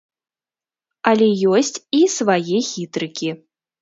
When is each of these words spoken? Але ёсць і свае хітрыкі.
Але 1.11 1.27
ёсць 1.59 1.77
і 1.99 2.03
свае 2.17 2.57
хітрыкі. 2.73 3.29